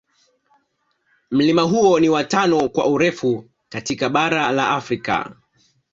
[1.31, 5.35] Mlima huo ni wa tano kwa urefu katika bara la Afrika